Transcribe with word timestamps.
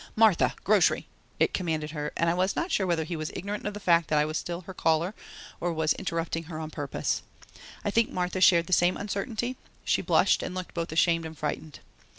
"Martha, 0.15 0.55
grocery!" 0.63 1.05
it 1.39 1.53
commanded 1.53 1.91
her 1.91 2.11
and 2.17 2.27
I 2.27 2.33
was 2.33 2.55
not 2.55 2.71
sure 2.71 2.87
whether 2.87 3.03
he 3.03 3.15
was 3.15 3.31
ignorant 3.35 3.67
of 3.67 3.75
the 3.75 3.79
fact 3.79 4.07
that 4.07 4.17
I 4.17 4.25
was 4.25 4.35
still 4.35 4.61
her 4.61 4.73
caller 4.73 5.13
or 5.59 5.71
was 5.71 5.93
interrupting 5.93 6.45
her 6.45 6.57
on 6.57 6.71
purpose. 6.71 7.21
I 7.85 7.91
think 7.91 8.09
Martha 8.11 8.41
shared 8.41 8.65
the 8.65 8.73
same 8.73 8.97
uncertainty; 8.97 9.57
she 9.83 10.01
blushed 10.01 10.41
and 10.41 10.55
looked 10.55 10.73
both 10.73 10.91
ashamed 10.91 11.23
and 11.27 11.37
frightened. 11.37 11.81